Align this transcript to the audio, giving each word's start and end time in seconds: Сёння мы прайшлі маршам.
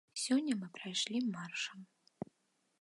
Сёння 0.21 0.53
мы 0.61 0.67
прайшлі 0.77 1.17
маршам. 1.37 1.79